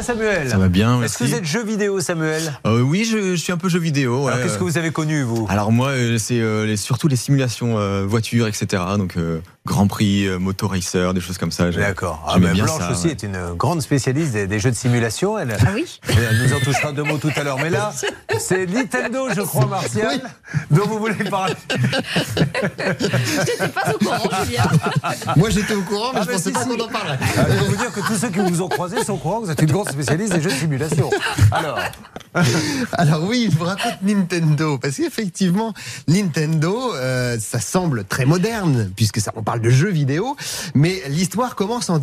va 0.00 0.06
Samuel 0.06 0.50
Ça 0.50 0.58
va 0.58 0.68
bien, 0.68 1.02
Est-ce 1.02 1.18
que 1.18 1.24
vous 1.24 1.34
êtes 1.34 1.44
jeu 1.44 1.64
vidéo 1.64 2.00
Samuel 2.00 2.52
euh, 2.66 2.80
Oui, 2.80 3.04
je, 3.04 3.34
suis 3.36 3.52
un 3.52 3.56
peu 3.56 3.68
jeu 3.68 3.78
vidéo. 3.78 4.28
Alors 4.28 4.42
qu'est-ce 4.42 4.58
que 4.58 4.64
vous 4.64 4.78
avez 4.78 4.90
connu 4.90 5.22
vous? 5.22 5.46
Alors 5.48 5.72
moi, 5.72 5.88
euh, 5.88 6.18
c'est 6.18 6.40
euh, 6.40 6.76
surtout 6.76 7.08
les 7.08 7.16
simulations 7.16 7.76
voitures, 8.06 8.46
etc. 8.46 8.82
Donc 8.96 9.16
Grand 9.66 9.86
Prix, 9.86 10.26
Moto 10.38 10.68
Racer, 10.68 11.14
des 11.14 11.20
choses 11.20 11.38
comme 11.38 11.50
ça. 11.50 11.70
D'accord. 11.70 12.24
Ah, 12.26 12.38
ben, 12.38 12.54
Blanche 12.54 12.90
aussi 12.90 13.08
est 13.08 13.22
une 13.22 13.54
grande 13.56 13.82
spécialiste 13.82 14.32
des, 14.32 14.58
jeux 14.58 14.70
de 14.70 14.76
simulation. 14.76 15.38
Elle, 15.38 15.56
ah 15.60 15.70
oui 15.74 16.00
Elle 16.08 16.42
nous 16.42 16.54
en 16.54 16.60
touchera 16.60 16.92
deux 16.92 17.02
mots 17.02 17.18
tout 17.18 17.30
à 17.36 17.44
l'heure. 17.44 17.58
Mais 17.58 17.70
là, 17.70 17.92
c'est 18.38 18.66
Nintendo, 18.66 19.28
je 19.34 19.42
crois, 19.42 19.66
Martial, 19.66 20.20
dont 20.70 20.86
vous 20.86 20.98
voulez 20.98 21.24
parler. 21.24 21.54
je 21.76 23.40
n'étais 23.40 23.68
pas 23.68 23.92
au 23.94 23.98
courant, 23.98 24.44
Julien. 24.44 24.64
Moi, 25.36 25.50
j'étais 25.50 25.74
au 25.74 25.82
courant, 25.82 26.12
mais 26.14 26.20
ah, 26.20 26.24
je 26.24 26.30
ne 26.30 26.34
pensais 26.34 26.52
pas 26.52 26.64
qu'on 26.64 26.80
en 26.80 26.88
parlait. 26.88 27.18
Ah, 27.20 27.44
je 27.48 27.52
vais 27.52 27.68
vous 27.68 27.76
dire 27.76 27.92
que 27.92 28.00
tous 28.00 28.16
ceux 28.16 28.28
qui 28.30 28.38
vous 28.38 28.62
ont 28.62 28.68
croisé 28.68 29.04
sont 29.04 29.14
au 29.14 29.18
courant 29.18 29.40
que 29.40 29.46
vous 29.46 29.50
êtes 29.50 29.62
une 29.62 29.72
grande 29.72 29.89
spécialiste 29.92 30.34
des 30.34 30.40
jeux 30.40 30.50
de 30.50 30.54
simulation. 30.54 31.10
Alors 31.52 31.78
Alors 32.92 33.24
oui, 33.24 33.48
je 33.50 33.56
vous 33.56 33.64
raconte 33.64 34.02
Nintendo, 34.02 34.78
parce 34.78 34.96
qu'effectivement, 34.96 35.74
Nintendo, 36.08 36.94
euh, 36.94 37.36
ça 37.40 37.60
semble 37.60 38.04
très 38.04 38.24
moderne, 38.24 38.90
puisque 38.94 39.20
ça, 39.20 39.32
on 39.36 39.42
parle 39.42 39.60
de 39.60 39.70
jeux 39.70 39.90
vidéo, 39.90 40.36
mais 40.74 41.02
l'histoire 41.08 41.56
commence 41.56 41.90
en 41.90 41.98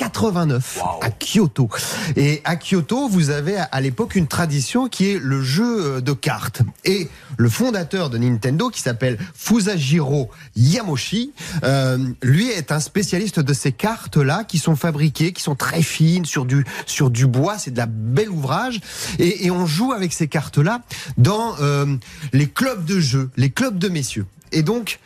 1889 0.00 0.80
à 1.02 1.10
Kyoto. 1.10 1.68
Et 2.16 2.40
à 2.44 2.56
Kyoto, 2.56 3.08
vous 3.08 3.30
avez 3.30 3.56
à 3.56 3.80
l'époque 3.80 4.16
une 4.16 4.26
tradition 4.26 4.88
qui 4.88 5.10
est 5.10 5.18
le 5.20 5.40
jeu 5.40 5.84
euh, 5.84 6.00
de 6.00 6.12
cartes. 6.12 6.62
Et 6.84 7.08
le 7.36 7.48
fondateur 7.48 8.10
de 8.10 8.18
Nintendo, 8.18 8.70
qui 8.70 8.80
s'appelle 8.80 9.18
Fusajiro 9.34 10.30
Yamoshi, 10.56 11.32
euh, 11.62 11.98
lui 12.22 12.48
est 12.48 12.72
un 12.72 12.80
spécialiste 12.80 13.38
de 13.38 13.54
ces 13.54 13.70
cartes-là 13.70 14.42
qui 14.42 14.58
sont 14.58 14.74
fabriquées, 14.74 15.32
qui 15.32 15.42
sont 15.42 15.54
très 15.54 15.82
fines 15.82 16.24
sur 16.24 16.44
du 16.44 16.64
sur 16.86 17.10
du 17.10 17.26
bois, 17.26 17.58
c'est 17.58 17.70
de 17.70 17.78
la 17.78 17.86
belle 17.86 18.30
ouvrage. 18.30 18.80
Et, 19.18 19.50
on 19.54 19.66
joue 19.66 19.92
avec 19.92 20.12
ces 20.12 20.26
cartes-là 20.26 20.82
dans 21.16 21.54
euh, 21.60 21.96
les 22.32 22.48
clubs 22.48 22.84
de 22.84 22.98
jeu, 22.98 23.30
les 23.36 23.50
clubs 23.50 23.78
de 23.78 23.88
messieurs. 23.88 24.26
Et 24.50 24.62
donc, 24.62 24.98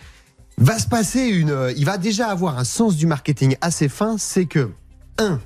va 0.58 0.78
se 0.78 0.86
passer 0.86 1.26
une. 1.28 1.72
Il 1.76 1.84
va 1.84 1.98
déjà 1.98 2.28
avoir 2.28 2.58
un 2.58 2.64
sens 2.64 2.96
du 2.96 3.06
marketing 3.06 3.56
assez 3.60 3.88
fin. 3.88 4.16
C'est 4.18 4.46
que, 4.46 4.70
un, 5.18 5.40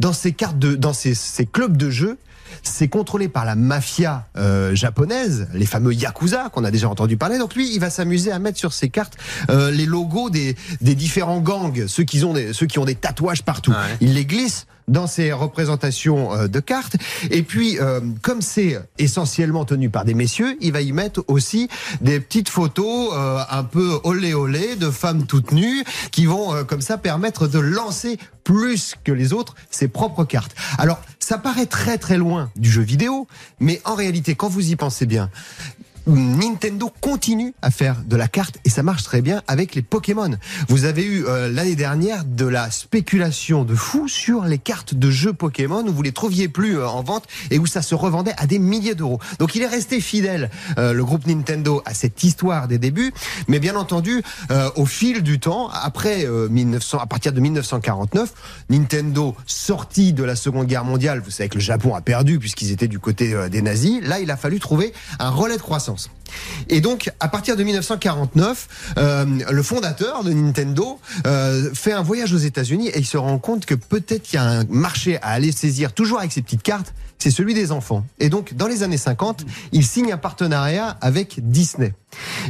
dans 0.00 0.12
ces 0.12 0.32
cartes 0.32 0.58
de, 0.58 0.74
dans 0.74 0.92
ces, 0.92 1.14
ces 1.14 1.46
clubs 1.46 1.76
de 1.76 1.90
jeu, 1.90 2.18
c'est 2.62 2.88
contrôlé 2.88 3.28
par 3.28 3.44
la 3.44 3.54
mafia 3.54 4.26
euh, 4.36 4.74
japonaise, 4.74 5.48
les 5.54 5.66
fameux 5.66 5.92
yakuza 5.92 6.48
qu'on 6.50 6.64
a 6.64 6.70
déjà 6.70 6.88
entendu 6.88 7.16
parler. 7.16 7.38
Donc 7.38 7.54
lui, 7.54 7.72
il 7.74 7.80
va 7.80 7.90
s'amuser 7.90 8.32
à 8.32 8.38
mettre 8.38 8.58
sur 8.58 8.72
ses 8.72 8.88
cartes 8.88 9.16
euh, 9.50 9.70
les 9.70 9.86
logos 9.86 10.30
des, 10.30 10.56
des 10.80 10.94
différents 10.94 11.40
gangs, 11.40 11.86
ceux 11.86 12.04
qui 12.04 12.24
ont 12.24 12.32
des, 12.32 12.52
ceux 12.52 12.66
qui 12.66 12.78
ont 12.78 12.84
des 12.84 12.94
tatouages 12.94 13.42
partout. 13.42 13.72
Il 14.00 14.14
les 14.14 14.24
glisse 14.24 14.66
dans 14.88 15.06
ses 15.06 15.32
représentations 15.32 16.34
euh, 16.34 16.48
de 16.48 16.60
cartes. 16.60 16.96
Et 17.30 17.42
puis, 17.42 17.78
comme 18.20 18.42
c'est 18.42 18.80
essentiellement 18.98 19.64
tenu 19.64 19.90
par 19.90 20.04
des 20.04 20.14
messieurs, 20.14 20.56
il 20.60 20.72
va 20.72 20.80
y 20.80 20.92
mettre 20.92 21.24
aussi 21.28 21.68
des 22.00 22.20
petites 22.20 22.48
photos 22.48 23.10
un 23.14 23.64
peu 23.64 24.00
olé 24.04 24.34
olé 24.34 24.76
de 24.76 24.90
femmes 24.90 25.26
toutes 25.26 25.52
nues 25.52 25.84
qui 26.10 26.26
vont 26.26 26.64
comme 26.64 26.80
ça 26.80 26.98
permettre 26.98 27.46
de 27.46 27.58
lancer 27.58 28.18
plus 28.44 28.94
que 29.04 29.12
les 29.12 29.32
autres 29.32 29.54
ses 29.70 29.88
propres 29.88 30.24
cartes. 30.24 30.54
Alors, 30.78 31.00
ça 31.18 31.38
paraît 31.38 31.66
très 31.66 31.98
très 31.98 32.18
loin 32.18 32.31
du 32.56 32.70
jeu 32.70 32.82
vidéo, 32.82 33.26
mais 33.60 33.80
en 33.84 33.94
réalité, 33.94 34.34
quand 34.34 34.48
vous 34.48 34.70
y 34.70 34.76
pensez 34.76 35.06
bien, 35.06 35.30
Nintendo 36.06 36.92
continue 37.00 37.54
à 37.62 37.70
faire 37.70 37.96
de 38.04 38.16
la 38.16 38.26
carte 38.26 38.58
et 38.64 38.70
ça 38.70 38.82
marche 38.82 39.04
très 39.04 39.22
bien 39.22 39.42
avec 39.46 39.74
les 39.74 39.82
Pokémon. 39.82 40.30
Vous 40.68 40.84
avez 40.84 41.04
eu 41.04 41.24
euh, 41.26 41.48
l'année 41.48 41.76
dernière 41.76 42.24
de 42.24 42.46
la 42.46 42.70
spéculation 42.70 43.64
de 43.64 43.74
fou 43.74 44.08
sur 44.08 44.44
les 44.44 44.58
cartes 44.58 44.94
de 44.94 45.10
jeux 45.10 45.32
Pokémon 45.32 45.84
où 45.86 45.92
vous 45.92 46.02
les 46.02 46.12
trouviez 46.12 46.48
plus 46.48 46.78
euh, 46.78 46.88
en 46.88 47.02
vente 47.02 47.24
et 47.50 47.58
où 47.58 47.66
ça 47.66 47.82
se 47.82 47.94
revendait 47.94 48.34
à 48.36 48.46
des 48.46 48.58
milliers 48.58 48.96
d'euros. 48.96 49.20
Donc 49.38 49.54
il 49.54 49.62
est 49.62 49.68
resté 49.68 50.00
fidèle 50.00 50.50
euh, 50.78 50.92
le 50.92 51.04
groupe 51.04 51.26
Nintendo 51.26 51.82
à 51.84 51.94
cette 51.94 52.24
histoire 52.24 52.66
des 52.66 52.78
débuts, 52.78 53.12
mais 53.46 53.60
bien 53.60 53.76
entendu 53.76 54.22
au 54.76 54.86
fil 54.86 55.22
du 55.22 55.38
temps, 55.38 55.68
après 55.68 56.26
1900, 56.26 56.98
à 56.98 57.06
partir 57.06 57.32
de 57.32 57.40
1949, 57.40 58.32
Nintendo 58.70 59.34
sorti 59.46 60.12
de 60.12 60.24
la 60.24 60.36
Seconde 60.36 60.66
Guerre 60.66 60.84
mondiale, 60.84 61.22
vous 61.24 61.30
savez 61.30 61.48
que 61.48 61.54
le 61.54 61.60
Japon 61.60 61.94
a 61.94 62.00
perdu 62.00 62.38
puisqu'ils 62.38 62.70
étaient 62.70 62.88
du 62.88 62.98
côté 62.98 63.34
des 63.50 63.62
nazis. 63.62 64.02
Là, 64.02 64.20
il 64.20 64.30
a 64.30 64.36
fallu 64.36 64.60
trouver 64.60 64.92
un 65.18 65.30
relais 65.30 65.56
de 65.56 65.62
croissance. 65.62 65.91
Et 66.68 66.80
donc, 66.80 67.10
à 67.20 67.28
partir 67.28 67.56
de 67.56 67.62
1949, 67.62 68.94
euh, 68.98 69.24
le 69.50 69.62
fondateur 69.62 70.24
de 70.24 70.32
Nintendo 70.32 70.98
euh, 71.26 71.70
fait 71.74 71.92
un 71.92 72.02
voyage 72.02 72.32
aux 72.32 72.38
États-Unis 72.38 72.88
et 72.88 72.98
il 72.98 73.06
se 73.06 73.16
rend 73.16 73.38
compte 73.38 73.66
que 73.66 73.74
peut-être 73.74 74.22
qu'il 74.22 74.36
y 74.36 74.42
a 74.42 74.44
un 74.44 74.64
marché 74.64 75.18
à 75.22 75.28
aller 75.28 75.52
saisir, 75.52 75.92
toujours 75.92 76.18
avec 76.18 76.32
ses 76.32 76.42
petites 76.42 76.62
cartes, 76.62 76.94
c'est 77.18 77.30
celui 77.30 77.54
des 77.54 77.70
enfants. 77.70 78.04
Et 78.18 78.28
donc, 78.28 78.54
dans 78.54 78.66
les 78.66 78.82
années 78.82 78.96
50, 78.96 79.44
il 79.70 79.86
signe 79.86 80.12
un 80.12 80.16
partenariat 80.16 80.96
avec 81.00 81.38
Disney. 81.38 81.94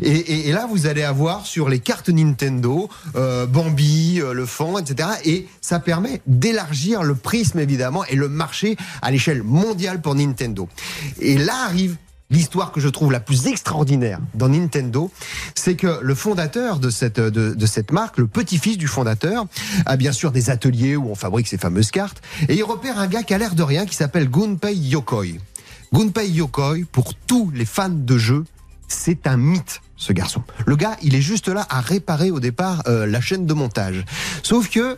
Et, 0.01 0.51
là, 0.51 0.67
vous 0.69 0.87
allez 0.87 1.03
avoir 1.03 1.47
sur 1.47 1.69
les 1.69 1.79
cartes 1.79 2.09
Nintendo, 2.09 2.89
euh, 3.15 3.47
Bambi, 3.47 4.21
le 4.33 4.47
fond, 4.47 4.79
etc. 4.79 5.11
Et 5.25 5.47
ça 5.61 5.79
permet 5.79 6.23
d'élargir 6.27 7.03
le 7.03 7.15
prisme, 7.15 7.59
évidemment, 7.59 8.05
et 8.07 8.17
le 8.17 8.29
marché 8.29 8.77
à 9.03 9.11
l'échelle 9.11 9.43
mondiale 9.43 10.01
pour 10.01 10.15
Nintendo. 10.15 10.69
Et 11.21 11.37
là 11.37 11.67
arrive 11.67 11.97
l'histoire 12.33 12.73
que 12.73 12.81
je 12.81 12.89
trouve 12.89 13.13
la 13.13 13.21
plus 13.21 13.47
extraordinaire 13.47 14.19
dans 14.35 14.49
Nintendo, 14.49 15.11
c'est 15.55 15.77
que 15.77 16.01
le 16.03 16.15
fondateur 16.15 16.79
de 16.79 16.91
cette, 16.91 17.21
de, 17.21 17.67
cette 17.67 17.93
marque, 17.93 18.19
le 18.19 18.27
petit-fils 18.27 18.79
du 18.79 18.89
fondateur, 18.89 19.47
a 19.87 19.97
bien 19.97 20.13
sûr 20.13 20.33
des 20.33 20.51
ateliers 20.51 20.97
où 20.97 21.11
on 21.11 21.15
fabrique 21.15 21.47
ces 21.47 21.59
fameuses 21.59 21.91
cartes, 21.91 22.23
et 22.49 22.57
il 22.57 22.65
repère 22.65 22.99
un 22.99 23.07
gars 23.07 23.23
qui 23.23 23.35
a 23.35 23.39
l'air 23.39 23.55
de 23.55 23.63
rien, 23.63 23.87
qui 23.87 23.95
s'appelle 23.95 24.29
Gunpei 24.29 24.75
Yokoi. 24.75 25.39
Gunpei 25.93 26.29
Yokoi, 26.29 26.79
pour 26.91 27.15
tous 27.15 27.51
les 27.55 27.67
fans 27.67 27.91
de 27.91 28.19
jeux, 28.19 28.45
c'est 28.89 29.27
un 29.27 29.37
mythe 29.37 29.81
ce 29.97 30.13
garçon. 30.13 30.43
Le 30.67 30.75
gars, 30.75 30.97
il 31.03 31.15
est 31.15 31.21
juste 31.21 31.49
là 31.49 31.67
à 31.71 31.81
réparer 31.81 32.31
au 32.31 32.41
départ 32.41 32.83
euh, 32.89 33.07
la 33.07 33.21
chaîne 33.21 33.47
de 33.47 33.55
montage. 33.55 34.05
Sauf 34.43 34.69
que 34.69 34.97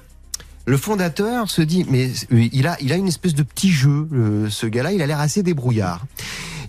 le 0.66 0.76
fondateur 0.78 1.50
se 1.50 1.60
dit, 1.60 1.84
mais 1.90 2.10
il 2.30 2.66
a, 2.66 2.76
il 2.80 2.92
a 2.92 2.96
une 2.96 3.08
espèce 3.08 3.34
de 3.34 3.42
petit 3.42 3.70
jeu, 3.70 4.08
euh, 4.12 4.48
ce 4.48 4.66
gars-là, 4.66 4.92
il 4.92 5.02
a 5.02 5.06
l'air 5.06 5.20
assez 5.20 5.42
débrouillard. 5.42 6.06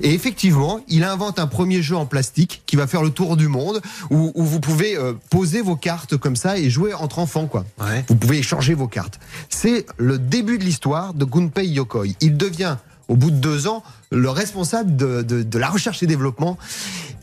Et 0.02 0.14
effectivement, 0.14 0.80
il 0.88 1.04
invente 1.04 1.40
un 1.40 1.48
premier 1.48 1.82
jeu 1.82 1.96
en 1.96 2.06
plastique 2.06 2.64
qui 2.66 2.76
va 2.76 2.88
faire 2.88 3.04
le 3.04 3.10
tour 3.10 3.38
du 3.38 3.48
monde, 3.48 3.82
où, 4.10 4.32
vous 4.36 4.60
pouvez 4.60 4.98
euh, 4.98 5.14
poser 5.30 5.62
vos 5.62 5.76
cartes 5.76 6.18
comme 6.18 6.36
ça 6.36 6.58
et 6.58 6.70
jouer 6.70 6.94
entre 6.94 7.20
enfants, 7.20 7.48
quoi. 7.48 7.66
Vous 8.08 8.16
pouvez 8.16 8.38
échanger 8.38 8.74
vos 8.74 8.88
cartes. 8.88 9.20
C'est 9.50 9.86
le 9.98 10.18
début 10.18 10.58
de 10.58 10.64
l'histoire 10.64 11.14
de 11.14 11.26
Gunpei 11.26 11.68
Yokoi. 11.68 12.08
Il 12.22 12.38
devient, 12.38 12.78
au 13.08 13.16
bout 13.16 13.32
de 13.32 13.38
deux 13.38 13.68
ans, 13.68 13.84
le 14.12 14.30
responsable 14.30 14.96
de, 14.96 15.22
de 15.22 15.60
la 15.60 15.70
recherche 15.70 16.04
et 16.04 16.08
développement. 16.08 16.58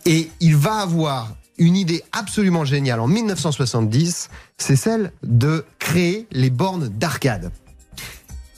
Et 0.05 0.31
il 0.41 0.57
va 0.57 0.75
avoir 0.75 1.33
une 1.59 1.77
idée 1.77 2.03
absolument 2.13 2.65
géniale 2.65 3.01
en 3.01 3.07
1970, 3.07 4.31
c'est 4.59 4.77
celle 4.77 5.13
de 5.23 5.65
créer 5.79 6.27
les 6.33 6.51
bornes 6.51 6.89
d'arcade. 6.89 7.53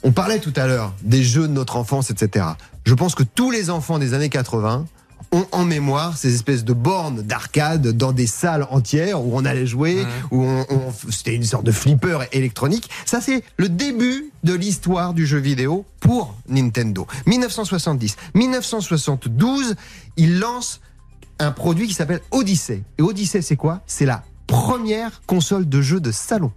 On 0.07 0.11
parlait 0.11 0.37
tout 0.37 0.53
à 0.55 0.67
l'heure 0.67 0.93
des 1.01 1.23
jeux 1.23 1.47
de 1.47 1.53
notre 1.53 1.77
enfance, 1.77 2.11
etc. 2.11 2.45
Je 2.85 2.93
pense 2.93 3.15
que 3.15 3.23
tous 3.23 3.49
les 3.49 3.71
enfants 3.71 3.97
des 3.97 4.13
années 4.13 4.29
80 4.29 4.85
ont 5.31 5.47
en 5.51 5.65
mémoire 5.65 6.15
ces 6.15 6.35
espèces 6.35 6.63
de 6.63 6.73
bornes 6.73 7.23
d'arcade 7.23 7.87
dans 7.87 8.11
des 8.11 8.27
salles 8.27 8.67
entières 8.69 9.25
où 9.25 9.35
on 9.35 9.43
allait 9.45 9.65
jouer, 9.65 10.05
où 10.29 10.43
on, 10.43 10.93
c'était 11.09 11.33
une 11.33 11.43
sorte 11.43 11.63
de 11.65 11.71
flipper 11.71 12.19
électronique. 12.33 12.87
Ça, 13.07 13.19
c'est 13.19 13.43
le 13.57 13.67
début 13.67 14.29
de 14.43 14.53
l'histoire 14.53 15.15
du 15.15 15.25
jeu 15.25 15.39
vidéo 15.39 15.85
pour 16.01 16.35
Nintendo. 16.47 17.07
1970. 17.25 18.15
1972, 18.35 19.73
il 20.17 20.37
lance 20.37 20.81
un 21.39 21.49
produit 21.49 21.87
qui 21.87 21.95
s'appelle 21.95 22.21
Odyssey. 22.29 22.83
Et 22.99 23.01
Odyssey, 23.01 23.41
c'est 23.41 23.55
quoi? 23.55 23.81
C'est 23.87 24.05
la 24.05 24.23
première 24.45 25.23
console 25.25 25.67
de 25.67 25.81
jeu 25.81 25.99
de 25.99 26.11
salon. 26.11 26.51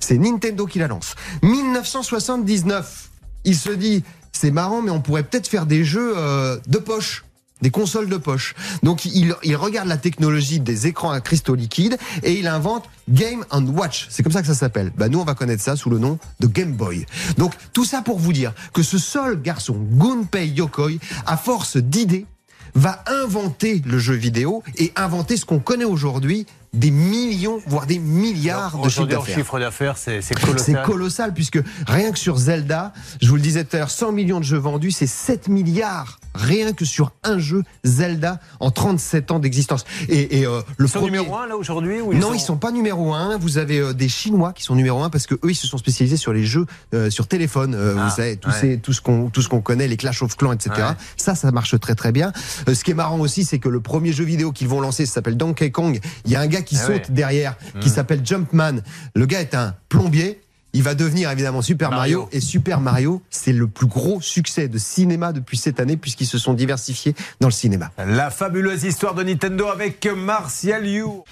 C'est 0.00 0.18
Nintendo 0.18 0.66
qui 0.66 0.78
la 0.78 0.88
lance. 0.88 1.14
1979, 1.42 3.10
il 3.44 3.56
se 3.56 3.70
dit, 3.70 4.04
c'est 4.32 4.50
marrant, 4.50 4.82
mais 4.82 4.90
on 4.90 5.00
pourrait 5.00 5.24
peut-être 5.24 5.48
faire 5.48 5.66
des 5.66 5.84
jeux 5.84 6.14
euh, 6.16 6.58
de 6.66 6.78
poche 6.78 7.24
des 7.62 7.70
consoles 7.70 8.08
de 8.08 8.16
poche. 8.16 8.54
Donc 8.82 9.04
il, 9.04 9.34
regarde 9.56 9.88
la 9.88 9.96
technologie 9.96 10.60
des 10.60 10.86
écrans 10.86 11.10
à 11.10 11.20
cristaux 11.20 11.54
liquides 11.54 11.98
et 12.22 12.38
il 12.38 12.46
invente 12.46 12.84
Game 13.08 13.44
and 13.50 13.66
Watch. 13.66 14.06
C'est 14.10 14.22
comme 14.22 14.32
ça 14.32 14.40
que 14.40 14.46
ça 14.46 14.54
s'appelle. 14.54 14.92
Bah 14.96 15.08
nous 15.08 15.18
on 15.18 15.24
va 15.24 15.34
connaître 15.34 15.62
ça 15.62 15.76
sous 15.76 15.90
le 15.90 15.98
nom 15.98 16.18
de 16.40 16.46
Game 16.46 16.72
Boy. 16.72 17.06
Donc 17.36 17.54
tout 17.72 17.84
ça 17.84 18.02
pour 18.02 18.18
vous 18.18 18.32
dire 18.32 18.52
que 18.72 18.82
ce 18.82 18.98
seul 18.98 19.40
garçon, 19.40 19.76
Gunpei 19.92 20.48
Yokoi, 20.48 20.98
à 21.26 21.36
force 21.36 21.76
d'idées, 21.76 22.26
va 22.74 23.02
inventer 23.06 23.82
le 23.84 23.98
jeu 23.98 24.14
vidéo 24.14 24.62
et 24.76 24.92
inventer 24.94 25.36
ce 25.36 25.44
qu'on 25.44 25.58
connaît 25.58 25.84
aujourd'hui 25.84 26.46
des 26.72 26.90
millions, 26.90 27.60
voire 27.66 27.86
des 27.86 27.98
milliards 27.98 28.78
de 28.78 28.88
chiffres 28.88 29.06
d'affaires. 29.06 29.34
chiffre 29.34 29.58
d'affaires, 29.58 29.96
c'est 29.96 30.20
colossal. 30.34 30.60
C'est 30.60 30.82
colossal, 30.82 31.34
puisque 31.34 31.60
rien 31.86 32.12
que 32.12 32.18
sur 32.18 32.36
Zelda, 32.36 32.92
je 33.20 33.28
vous 33.28 33.36
le 33.36 33.42
disais 33.42 33.64
tout 33.64 33.76
à 33.76 33.80
l'heure, 33.80 33.90
100 33.90 34.12
millions 34.12 34.40
de 34.40 34.44
jeux 34.44 34.58
vendus, 34.58 34.90
c'est 34.90 35.06
7 35.06 35.48
milliards 35.48 36.18
rien 36.38 36.72
que 36.72 36.84
sur 36.84 37.12
un 37.24 37.38
jeu 37.38 37.62
Zelda 37.84 38.40
en 38.60 38.70
37 38.70 39.30
ans 39.30 39.38
d'existence. 39.38 39.84
Et, 40.08 40.46
euh, 40.46 40.62
le 40.76 40.86
ils 40.86 40.88
sont 40.88 41.02
numéro 41.02 41.36
1 41.36 41.46
là 41.46 41.56
aujourd'hui 41.56 41.98
Non, 42.14 42.32
ils 42.32 42.40
sont... 42.40 42.46
sont 42.46 42.56
pas 42.56 42.70
numéro 42.70 43.12
1. 43.12 43.38
Vous 43.38 43.58
avez 43.58 43.80
euh, 43.80 43.92
des 43.92 44.08
Chinois 44.08 44.52
qui 44.52 44.62
sont 44.62 44.74
numéro 44.74 45.02
1 45.02 45.10
parce 45.10 45.26
que 45.26 45.34
eux 45.34 45.50
ils 45.50 45.56
se 45.56 45.66
sont 45.66 45.78
spécialisés 45.78 46.16
sur 46.16 46.32
les 46.32 46.44
jeux 46.44 46.66
euh, 46.94 47.10
sur 47.10 47.26
téléphone. 47.26 47.74
vous 47.74 48.00
ah, 48.00 48.10
savez, 48.10 48.36
tout, 48.36 48.50
tout 48.82 48.92
ce 48.92 49.00
qu'on 49.00 49.30
tout 49.30 49.42
ce 49.42 49.48
qu'on 49.48 49.60
connaît, 49.60 49.88
les 49.88 49.96
Clash 49.96 50.22
of 50.22 50.36
Clans, 50.36 50.52
etc. 50.52 50.88
Ça, 51.16 51.34
ça 51.34 51.50
marche 51.50 51.78
très 51.80 51.94
très 51.94 52.12
bien. 52.12 52.32
ce 52.72 52.84
qui 52.84 52.92
est 52.92 52.94
marrant 52.94 53.18
aussi, 53.18 53.44
c'est 53.44 53.58
que 53.58 53.68
le 53.68 53.80
premier 53.80 54.12
jeu 54.12 54.24
vidéo 54.24 54.52
qu'ils 54.52 54.68
vont 54.68 54.80
lancer 54.80 55.06
s'appelle 55.06 55.36
Donkey 55.36 55.70
Kong. 55.70 56.00
Il 56.24 56.30
y 56.30 56.36
a 56.36 56.40
un 56.40 56.46
gars 56.46 56.57
qui 56.62 56.76
ah 56.76 56.86
saute 56.86 57.10
derrière, 57.10 57.56
qui 57.80 57.88
hmm. 57.88 57.92
s'appelle 57.92 58.20
Jumpman. 58.24 58.80
Le 59.14 59.26
gars 59.26 59.40
est 59.40 59.54
un 59.54 59.74
plombier 59.88 60.40
il 60.74 60.82
va 60.82 60.94
devenir 60.94 61.30
évidemment 61.30 61.62
Super 61.62 61.90
Mario. 61.90 62.28
Et 62.30 62.40
Super 62.40 62.80
Mario, 62.80 63.22
c'est 63.30 63.52
le 63.52 63.66
plus 63.66 63.86
gros 63.86 64.20
succès 64.20 64.68
de 64.68 64.78
cinéma 64.78 65.32
depuis 65.32 65.56
cette 65.56 65.80
année 65.80 65.96
puisqu'ils 65.96 66.26
se 66.26 66.38
sont 66.38 66.54
diversifiés 66.54 67.14
dans 67.40 67.48
le 67.48 67.52
cinéma. 67.52 67.90
La 67.96 68.30
fabuleuse 68.30 68.84
histoire 68.84 69.14
de 69.14 69.22
Nintendo 69.22 69.66
avec 69.66 70.06
Martial 70.06 70.86
You. 70.86 71.24